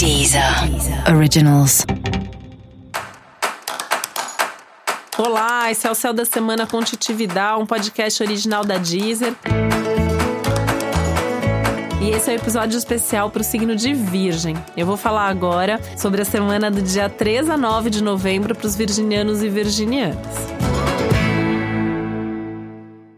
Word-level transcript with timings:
Deezer 0.00 0.42
Originals. 1.14 1.84
Olá, 5.18 5.70
esse 5.70 5.86
é 5.86 5.90
o 5.90 5.94
Céu 5.94 6.14
da 6.14 6.24
Semana 6.24 6.66
com 6.66 6.82
Titividade, 6.82 7.60
um 7.60 7.66
podcast 7.66 8.22
original 8.22 8.64
da 8.64 8.78
Deezer. 8.78 9.34
E 12.00 12.08
esse 12.08 12.30
é 12.30 12.32
o 12.32 12.36
um 12.38 12.40
episódio 12.40 12.78
especial 12.78 13.30
para 13.30 13.42
o 13.42 13.44
signo 13.44 13.76
de 13.76 13.92
Virgem. 13.92 14.56
Eu 14.74 14.86
vou 14.86 14.96
falar 14.96 15.28
agora 15.28 15.78
sobre 15.98 16.22
a 16.22 16.24
semana 16.24 16.70
do 16.70 16.80
dia 16.80 17.10
3 17.10 17.50
a 17.50 17.58
9 17.58 17.90
de 17.90 18.02
novembro 18.02 18.54
para 18.54 18.66
os 18.66 18.74
virginianos 18.74 19.42
e 19.42 19.50
virginianas. 19.50 20.16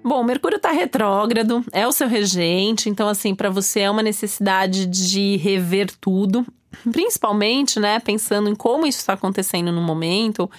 Bom, 0.02 0.24
Mercúrio 0.24 0.56
está 0.56 0.72
retrógrado, 0.72 1.64
é 1.70 1.86
o 1.86 1.92
seu 1.92 2.08
regente, 2.08 2.90
então 2.90 3.06
assim, 3.06 3.36
para 3.36 3.48
você 3.48 3.82
é 3.82 3.90
uma 3.90 4.02
necessidade 4.02 4.84
de 4.84 5.36
rever 5.36 5.88
tudo, 6.00 6.44
principalmente, 6.91 7.79
né, 7.79 7.98
pensando 8.01 8.48
em 8.48 8.55
como 8.55 8.87
isso 8.87 8.98
está 8.98 9.12
acontecendo 9.12 9.73
no 9.73 9.80
momento, 9.80 10.51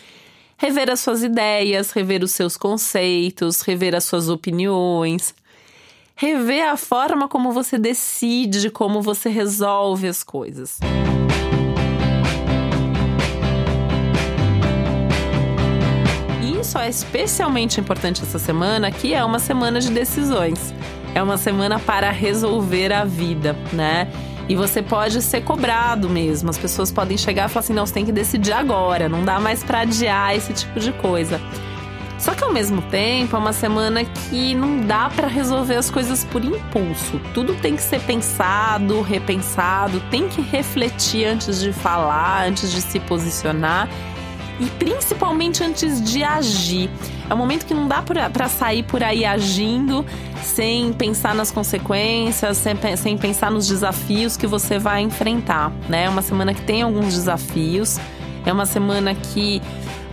rever 0.58 0.90
as 0.90 1.00
suas 1.00 1.24
ideias, 1.24 1.92
rever 1.92 2.24
os 2.24 2.32
seus 2.32 2.58
conceitos, 2.58 3.62
rever 3.62 3.96
as 3.96 4.04
suas 4.04 4.30
opiniões, 4.30 5.34
rever 6.16 6.68
a 6.68 6.78
forma 6.78 7.28
como 7.28 7.52
você 7.52 7.78
decide, 7.78 8.70
como 8.70 9.02
você 9.02 9.30
resolve 9.30 10.08
as 10.08 10.24
coisas. 10.24 10.80
isso 16.64 16.78
é 16.78 16.90
especialmente 16.90 17.80
importante 17.80 18.24
essa 18.24 18.40
semana, 18.40 18.90
que 18.90 19.14
é 19.14 19.24
uma 19.24 19.38
semana 19.38 19.82
de 19.82 19.92
decisões. 19.92 20.74
É 21.14 21.22
uma 21.22 21.38
semana 21.38 21.78
para 21.78 22.10
resolver 22.10 22.92
a 22.92 23.04
vida, 23.04 23.56
né? 23.74 24.08
E 24.48 24.56
você 24.56 24.82
pode 24.82 25.22
ser 25.22 25.42
cobrado 25.42 26.10
mesmo. 26.10 26.50
As 26.50 26.58
pessoas 26.58 26.92
podem 26.92 27.18
chegar 27.18 27.50
e 27.50 27.50
falar 27.50 27.64
assim: 27.64 27.74
não, 27.74 27.86
você 27.86 27.94
tem 27.94 28.06
que 28.06 28.12
decidir 28.12 28.54
agora, 28.54 29.08
não 29.08 29.24
dá 29.24 29.40
mais 29.40 29.64
para 29.64 29.82
adiar 29.82 30.36
esse 30.36 30.54
tipo 30.54 30.80
de 30.80 30.92
coisa. 30.94 31.40
Só 32.24 32.34
que 32.34 32.44
ao 32.44 32.54
mesmo 32.54 32.82
tempo 32.84 33.36
é 33.36 33.40
uma 33.40 33.52
semana 33.52 34.06
que 34.06 34.56
não 34.56 34.80
dá 34.88 35.10
para 35.10 35.28
resolver 35.28 35.76
as 35.76 35.92
coisas 35.92 36.24
por 36.24 36.44
impulso. 36.44 37.20
Tudo 37.34 37.54
tem 37.56 37.76
que 37.76 37.82
ser 37.82 38.00
pensado, 38.00 39.02
repensado, 39.02 40.00
tem 40.10 40.30
que 40.30 40.42
refletir 40.42 41.26
antes 41.26 41.60
de 41.60 41.74
falar, 41.74 42.48
antes 42.48 42.72
de 42.72 42.82
se 42.82 42.98
posicionar 43.02 43.90
e 44.58 44.66
principalmente 44.80 45.64
antes 45.64 46.02
de 46.02 46.24
agir. 46.24 46.90
É 47.34 47.36
um 47.36 47.40
momento 47.40 47.66
que 47.66 47.74
não 47.74 47.88
dá 47.88 48.00
para 48.00 48.48
sair 48.48 48.84
por 48.84 49.02
aí 49.04 49.26
agindo 49.26 50.06
sem 50.44 50.94
pensar 50.94 51.34
nas 51.34 51.50
consequências, 51.50 52.58
sem, 52.58 52.76
sem 52.96 53.18
pensar 53.18 53.50
nos 53.50 53.68
desafios 53.68 54.38
que 54.38 54.46
você 54.46 54.78
vai 54.78 55.02
enfrentar, 55.02 55.72
né? 55.90 56.04
É 56.04 56.10
uma 56.10 56.22
semana 56.22 56.54
que 56.54 56.62
tem 56.62 56.84
alguns 56.84 57.16
desafios, 57.16 58.00
é 58.46 58.54
uma 58.54 58.68
semana 58.68 59.16
que 59.16 59.64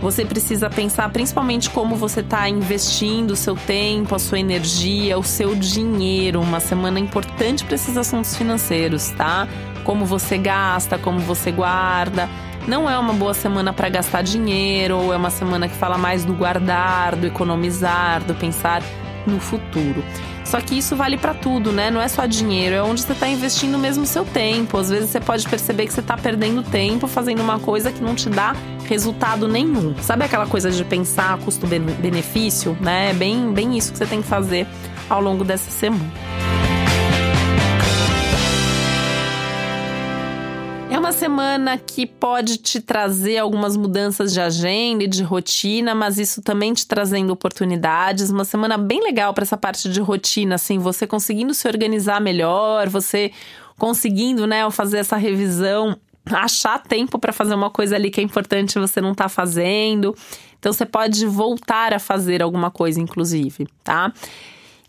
você 0.01 0.25
precisa 0.25 0.67
pensar 0.67 1.09
principalmente 1.09 1.69
como 1.69 1.95
você 1.95 2.21
está 2.21 2.49
investindo 2.49 3.31
o 3.31 3.35
seu 3.35 3.55
tempo, 3.55 4.15
a 4.15 4.19
sua 4.19 4.39
energia, 4.39 5.19
o 5.19 5.23
seu 5.23 5.53
dinheiro. 5.53 6.41
Uma 6.41 6.59
semana 6.59 6.99
importante 6.99 7.63
para 7.63 7.75
esses 7.75 7.97
assuntos 7.97 8.35
financeiros, 8.35 9.09
tá? 9.11 9.47
Como 9.83 10.05
você 10.05 10.39
gasta, 10.39 10.97
como 10.97 11.19
você 11.19 11.51
guarda 11.51 12.27
não 12.67 12.89
é 12.89 12.97
uma 12.97 13.13
boa 13.13 13.33
semana 13.33 13.73
para 13.73 13.89
gastar 13.89 14.21
dinheiro, 14.21 14.97
ou 14.97 15.13
é 15.13 15.17
uma 15.17 15.29
semana 15.29 15.67
que 15.67 15.75
fala 15.75 15.97
mais 15.97 16.23
do 16.23 16.33
guardar, 16.33 17.15
do 17.15 17.27
economizar, 17.27 18.23
do 18.23 18.33
pensar 18.35 18.81
no 19.25 19.39
futuro. 19.39 20.03
Só 20.43 20.59
que 20.59 20.77
isso 20.77 20.95
vale 20.95 21.17
para 21.17 21.33
tudo, 21.33 21.71
né? 21.71 21.89
Não 21.89 22.01
é 22.01 22.07
só 22.07 22.25
dinheiro, 22.25 22.75
é 22.75 22.83
onde 22.83 23.01
você 23.01 23.13
está 23.13 23.27
investindo 23.27 23.77
mesmo 23.77 24.03
o 24.03 24.05
seu 24.05 24.25
tempo. 24.25 24.77
Às 24.77 24.89
vezes 24.89 25.09
você 25.09 25.19
pode 25.19 25.47
perceber 25.47 25.85
que 25.85 25.93
você 25.93 26.01
está 26.01 26.17
perdendo 26.17 26.61
tempo 26.61 27.07
fazendo 27.07 27.41
uma 27.41 27.57
coisa 27.57 27.91
que 27.91 28.03
não 28.03 28.15
te 28.15 28.29
dá 28.29 28.53
resultado 28.85 29.47
nenhum. 29.47 29.95
Sabe 30.01 30.25
aquela 30.25 30.45
coisa 30.45 30.69
de 30.69 30.83
pensar 30.83 31.37
custo-benefício, 31.37 32.77
né? 32.81 33.11
É 33.11 33.13
bem, 33.13 33.53
bem 33.53 33.77
isso 33.77 33.93
que 33.93 33.97
você 33.97 34.05
tem 34.05 34.21
que 34.21 34.27
fazer 34.27 34.67
ao 35.09 35.21
longo 35.21 35.45
dessa 35.45 35.71
semana. 35.71 36.20
É 40.91 40.99
uma 40.99 41.13
semana 41.13 41.77
que 41.77 42.05
pode 42.05 42.57
te 42.57 42.81
trazer 42.81 43.37
algumas 43.37 43.77
mudanças 43.77 44.33
de 44.33 44.41
agenda 44.41 45.05
e 45.05 45.07
de 45.07 45.23
rotina, 45.23 45.95
mas 45.95 46.17
isso 46.17 46.41
também 46.41 46.73
te 46.73 46.85
trazendo 46.85 47.31
oportunidades. 47.31 48.29
Uma 48.29 48.43
semana 48.43 48.77
bem 48.77 49.01
legal 49.01 49.33
para 49.33 49.43
essa 49.43 49.55
parte 49.55 49.89
de 49.89 50.01
rotina, 50.01 50.55
assim, 50.55 50.79
você 50.79 51.07
conseguindo 51.07 51.53
se 51.53 51.65
organizar 51.65 52.19
melhor, 52.19 52.89
você 52.89 53.31
conseguindo, 53.79 54.45
né, 54.45 54.69
fazer 54.69 54.97
essa 54.97 55.15
revisão, 55.15 55.95
achar 56.25 56.77
tempo 56.83 57.17
para 57.17 57.31
fazer 57.31 57.55
uma 57.55 57.69
coisa 57.69 57.95
ali 57.95 58.11
que 58.11 58.19
é 58.19 58.23
importante 58.23 58.77
você 58.77 58.99
não 58.99 59.15
tá 59.15 59.29
fazendo. 59.29 60.13
Então 60.59 60.73
você 60.73 60.85
pode 60.85 61.25
voltar 61.25 61.93
a 61.93 61.99
fazer 61.99 62.43
alguma 62.43 62.69
coisa, 62.69 62.99
inclusive, 62.99 63.65
tá? 63.81 64.11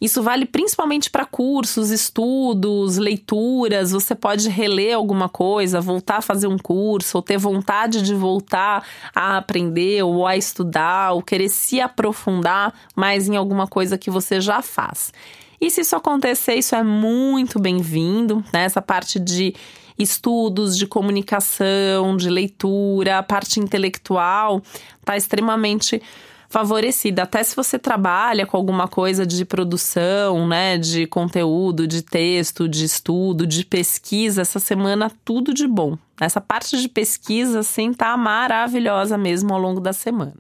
Isso 0.03 0.21
vale 0.21 0.45
principalmente 0.45 1.09
para 1.09 1.25
cursos, 1.25 1.91
estudos, 1.91 2.99
leituras. 2.99 3.93
Você 3.93 4.17
pode 4.17 4.49
reler 4.49 4.97
alguma 4.97 5.29
coisa, 5.29 5.81
voltar 5.81 6.17
a 6.17 6.21
fazer 6.21 6.49
um 6.49 6.59
curso, 6.59 7.19
ou 7.19 7.23
ter 7.23 7.39
vontade 7.39 8.03
de 8.03 8.13
voltar 8.13 8.85
a 9.15 9.37
aprender 9.37 10.03
ou 10.03 10.27
a 10.27 10.37
estudar, 10.37 11.13
ou 11.13 11.23
querer 11.23 11.49
se 11.49 11.81
aprofundar 11.81 12.75
mais 12.97 13.29
em 13.29 13.37
alguma 13.37 13.69
coisa 13.69 13.97
que 13.97 14.11
você 14.11 14.41
já 14.41 14.61
faz. 14.61 15.13
E 15.61 15.71
se 15.71 15.83
isso 15.83 15.95
acontecer, 15.95 16.57
isso 16.57 16.75
é 16.75 16.83
muito 16.83 17.61
bem-vindo, 17.61 18.45
né? 18.53 18.65
Essa 18.65 18.83
parte 18.83 19.21
de 19.21 19.55
estudos, 19.97 20.77
de 20.77 20.85
comunicação, 20.85 22.17
de 22.17 22.29
leitura, 22.29 23.19
a 23.19 23.23
parte 23.23 23.61
intelectual 23.61 24.61
está 24.99 25.17
extremamente 25.17 26.03
favorecida. 26.53 27.23
Até 27.23 27.43
se 27.43 27.57
você 27.57 27.79
trabalha 27.79 28.47
com 28.47 28.59
alguma 28.59 28.87
coisa 28.87 29.25
de 29.27 29.43
produção, 29.43 30.47
né, 30.47 30.77
de 30.77 31.07
conteúdo, 31.07 31.87
de 31.87 32.03
texto, 32.03 32.69
de 32.69 32.85
estudo, 32.85 33.47
de 33.47 33.65
pesquisa, 33.65 34.43
essa 34.43 34.59
semana 34.59 35.11
tudo 35.25 35.55
de 35.55 35.67
bom. 35.67 35.97
Essa 36.21 36.43
parte 36.43 36.79
de 36.79 36.89
pesquisa, 36.91 37.61
assim, 37.61 37.95
tá 37.95 38.15
maravilhosa 38.19 39.17
mesmo 39.17 39.55
ao 39.55 39.59
longo 39.59 39.81
da 39.81 39.95
semana. 39.95 40.35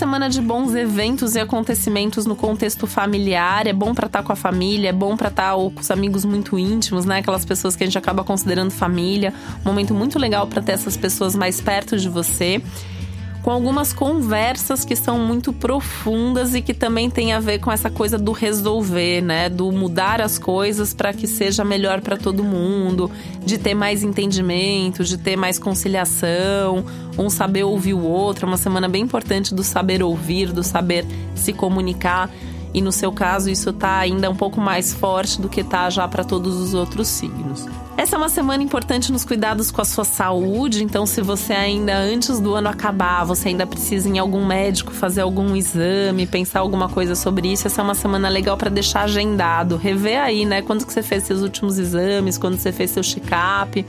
Semana 0.00 0.30
de 0.30 0.40
bons 0.40 0.74
eventos 0.74 1.34
e 1.34 1.40
acontecimentos 1.40 2.24
no 2.24 2.34
contexto 2.34 2.86
familiar. 2.86 3.66
É 3.66 3.72
bom 3.72 3.94
para 3.94 4.06
estar 4.06 4.20
tá 4.20 4.24
com 4.24 4.32
a 4.32 4.36
família, 4.36 4.88
é 4.88 4.92
bom 4.94 5.14
para 5.14 5.28
estar 5.28 5.50
tá 5.50 5.56
com 5.56 5.78
os 5.78 5.90
amigos 5.90 6.24
muito 6.24 6.58
íntimos, 6.58 7.04
né? 7.04 7.18
Aquelas 7.18 7.44
pessoas 7.44 7.76
que 7.76 7.84
a 7.84 7.86
gente 7.86 7.98
acaba 7.98 8.24
considerando 8.24 8.70
família. 8.70 9.34
Um 9.60 9.68
momento 9.68 9.92
muito 9.92 10.18
legal 10.18 10.46
para 10.46 10.62
ter 10.62 10.72
essas 10.72 10.96
pessoas 10.96 11.36
mais 11.36 11.60
perto 11.60 11.98
de 11.98 12.08
você 12.08 12.62
com 13.42 13.50
algumas 13.50 13.92
conversas 13.92 14.84
que 14.84 14.94
são 14.94 15.18
muito 15.18 15.52
profundas 15.52 16.54
e 16.54 16.60
que 16.60 16.74
também 16.74 17.08
tem 17.08 17.32
a 17.32 17.40
ver 17.40 17.58
com 17.58 17.72
essa 17.72 17.90
coisa 17.90 18.18
do 18.18 18.32
resolver, 18.32 19.22
né? 19.22 19.48
Do 19.48 19.72
mudar 19.72 20.20
as 20.20 20.38
coisas 20.38 20.92
para 20.92 21.12
que 21.12 21.26
seja 21.26 21.64
melhor 21.64 22.00
para 22.00 22.16
todo 22.16 22.44
mundo, 22.44 23.10
de 23.44 23.56
ter 23.56 23.74
mais 23.74 24.02
entendimento, 24.02 25.04
de 25.04 25.16
ter 25.16 25.36
mais 25.36 25.58
conciliação, 25.58 26.84
um 27.18 27.30
saber 27.30 27.64
ouvir 27.64 27.94
o 27.94 28.02
outro. 28.02 28.44
É 28.44 28.48
uma 28.48 28.56
semana 28.58 28.88
bem 28.88 29.02
importante 29.02 29.54
do 29.54 29.62
saber 29.62 30.02
ouvir, 30.02 30.52
do 30.52 30.62
saber 30.62 31.06
se 31.34 31.52
comunicar. 31.52 32.30
E 32.72 32.80
no 32.80 32.92
seu 32.92 33.10
caso, 33.12 33.50
isso 33.50 33.70
está 33.70 33.98
ainda 33.98 34.30
um 34.30 34.36
pouco 34.36 34.60
mais 34.60 34.92
forte 34.92 35.40
do 35.40 35.48
que 35.48 35.60
está 35.60 35.90
já 35.90 36.06
para 36.06 36.22
todos 36.22 36.56
os 36.56 36.74
outros 36.74 37.08
signos. 37.08 37.66
Essa 37.96 38.16
é 38.16 38.18
uma 38.18 38.28
semana 38.28 38.62
importante 38.62 39.12
nos 39.12 39.24
cuidados 39.24 39.70
com 39.70 39.82
a 39.82 39.84
sua 39.84 40.04
saúde, 40.04 40.82
então 40.82 41.04
se 41.04 41.20
você 41.20 41.52
ainda 41.52 41.94
antes 41.98 42.40
do 42.40 42.54
ano 42.54 42.68
acabar, 42.68 43.24
você 43.24 43.48
ainda 43.48 43.66
precisa 43.66 44.08
ir 44.08 44.12
em 44.12 44.18
algum 44.18 44.46
médico 44.46 44.92
fazer 44.92 45.20
algum 45.20 45.54
exame, 45.54 46.26
pensar 46.26 46.60
alguma 46.60 46.88
coisa 46.88 47.14
sobre 47.14 47.52
isso, 47.52 47.66
essa 47.66 47.82
é 47.82 47.84
uma 47.84 47.94
semana 47.94 48.28
legal 48.28 48.56
para 48.56 48.70
deixar 48.70 49.02
agendado, 49.02 49.76
rever 49.76 50.18
aí, 50.18 50.46
né, 50.46 50.62
quando 50.62 50.86
que 50.86 50.92
você 50.92 51.02
fez 51.02 51.24
seus 51.24 51.42
últimos 51.42 51.78
exames, 51.78 52.38
quando 52.38 52.56
você 52.56 52.72
fez 52.72 52.90
seu 52.90 53.02
check-up 53.02 53.84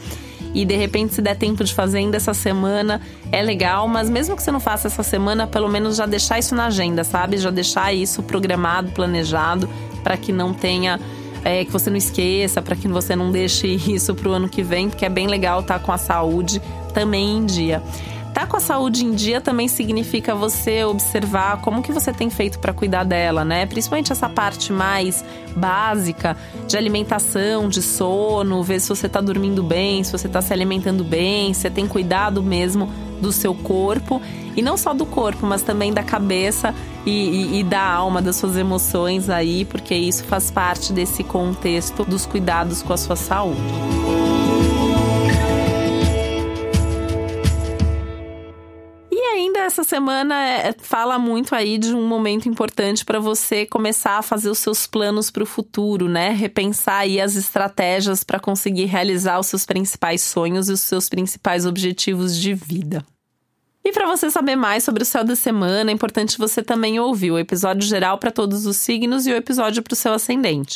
e 0.54 0.66
de 0.66 0.76
repente 0.76 1.14
se 1.14 1.22
der 1.22 1.36
tempo 1.36 1.64
de 1.64 1.74
fazer 1.74 2.00
ainda 2.00 2.18
essa 2.18 2.34
semana, 2.34 3.02
é 3.32 3.42
legal, 3.42 3.88
mas 3.88 4.10
mesmo 4.10 4.36
que 4.36 4.44
você 4.44 4.52
não 4.52 4.60
faça 4.60 4.88
essa 4.88 5.04
semana, 5.04 5.48
pelo 5.48 5.70
menos 5.70 5.96
já 5.96 6.06
deixar 6.06 6.40
isso 6.40 6.54
na 6.56 6.66
agenda, 6.66 7.04
sabe? 7.04 7.38
Já 7.38 7.50
deixar 7.50 7.94
isso 7.94 8.22
programado, 8.24 8.92
planejado, 8.92 9.70
para 10.04 10.18
que 10.18 10.32
não 10.32 10.54
tenha 10.54 11.00
é, 11.44 11.66
que 11.66 11.72
você 11.72 11.90
não 11.90 11.98
esqueça, 11.98 12.62
para 12.62 12.76
que 12.76 12.88
você 12.88 13.16
não 13.16 13.32
deixe 13.32 13.68
isso 13.92 14.14
para 14.14 14.30
o 14.30 14.32
ano 14.32 14.50
que 14.50 14.64
vem, 14.64 14.90
porque 14.90 15.06
é 15.06 15.10
bem 15.10 15.28
legal 15.28 15.62
estar 15.62 15.80
tá 15.80 15.86
com 15.86 15.92
a 15.92 15.98
saúde 15.98 16.62
também 16.94 17.38
em 17.38 17.46
dia. 17.46 17.82
Tá 18.42 18.48
com 18.48 18.58
a 18.58 18.60
saúde 18.60 19.06
em 19.06 19.12
dia 19.12 19.40
também 19.40 19.68
significa 19.68 20.34
você 20.34 20.84
observar 20.84 21.62
como 21.62 21.84
que 21.84 21.92
você 21.92 22.12
tem 22.12 22.28
feito 22.32 22.58
para 22.58 22.74
cuidar 22.74 23.04
dela, 23.04 23.46
né? 23.46 23.68
Principalmente 23.68 24.12
essa 24.12 24.28
parte 24.28 24.74
mais 24.74 25.24
básica 25.56 26.36
de 26.68 26.76
alimentação, 26.76 27.70
de 27.70 27.84
sono, 27.84 28.64
ver 28.64 28.80
se 28.80 28.90
você 28.90 29.08
tá 29.08 29.22
dormindo 29.22 29.62
bem, 29.62 30.04
se 30.04 30.12
você 30.12 30.28
tá 30.28 30.42
se 30.42 30.52
alimentando 30.52 31.04
bem, 31.04 31.54
se 31.54 31.62
você 31.62 31.70
tem 31.70 31.88
cuidado 31.88 32.42
mesmo 32.42 32.92
do 33.22 33.32
seu 33.32 33.54
corpo 33.54 34.20
e 34.58 34.62
não 34.64 34.76
só 34.76 34.92
do 34.92 35.06
corpo, 35.06 35.46
mas 35.46 35.62
também 35.62 35.94
da 35.94 36.02
cabeça 36.02 36.74
e, 37.06 37.12
e, 37.12 37.60
e 37.60 37.64
da 37.64 37.84
alma, 37.84 38.24
das 38.24 38.38
suas 38.38 38.58
emoções 38.58 39.30
aí, 39.30 39.66
porque 39.66 39.94
isso 39.94 40.24
faz 40.24 40.50
parte 40.50 40.92
desse 40.92 41.24
contexto 41.24 42.04
dos 42.04 42.26
cuidados 42.26 42.82
com 42.82 42.92
a 42.92 42.98
sua 42.98 43.16
saúde. 43.16 44.41
Essa 49.66 49.84
semana 49.84 50.36
é, 50.36 50.74
fala 50.80 51.18
muito 51.18 51.56
aí 51.56 51.78
de 51.78 51.94
um 51.94 52.08
momento 52.08 52.50
importante 52.50 53.06
para 53.06 53.20
você 53.20 53.66
começar 53.66 54.18
a 54.18 54.22
fazer 54.22 54.50
os 54.50 54.60
seus 54.60 54.86
planos 54.86 55.32
para 55.32 55.44
o 55.44 55.46
futuro, 55.46 56.10
né? 56.10 56.30
Repensar 56.30 57.00
aí 57.00 57.20
as 57.20 57.36
estratégias 57.36 58.24
para 58.24 58.40
conseguir 58.40 58.86
realizar 58.86 59.40
os 59.40 59.48
seus 59.48 59.66
principais 59.66 60.22
sonhos 60.22 60.70
e 60.70 60.74
os 60.74 60.82
seus 60.82 61.10
principais 61.10 61.66
objetivos 61.66 62.36
de 62.38 62.54
vida. 62.54 63.06
E 63.84 63.92
para 63.92 64.06
você 64.06 64.30
saber 64.30 64.56
mais 64.56 64.84
sobre 64.84 65.04
o 65.04 65.06
céu 65.06 65.24
da 65.24 65.36
semana, 65.36 65.90
é 65.90 65.94
importante 65.94 66.38
você 66.38 66.62
também 66.62 67.00
ouvir 67.00 67.32
o 67.32 67.40
episódio 67.40 67.88
geral 67.88 68.18
para 68.18 68.32
todos 68.32 68.66
os 68.66 68.78
signos 68.78 69.26
e 69.26 69.32
o 69.32 69.36
episódio 69.36 69.82
para 69.82 69.94
o 69.94 69.96
seu 69.96 70.14
ascendente. 70.14 70.76